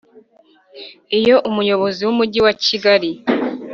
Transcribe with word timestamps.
Iyo 1.19 1.35
Umuyobozi 1.49 2.01
w 2.03 2.09
Umujyi 2.13 2.39
wa 2.45 2.53
Kigali 2.63 3.09